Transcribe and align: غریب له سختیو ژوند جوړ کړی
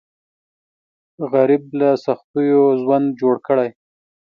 غریب 1.31 1.63
له 1.79 1.89
سختیو 2.05 2.63
ژوند 2.81 3.07
جوړ 3.19 3.35
کړی 3.47 3.69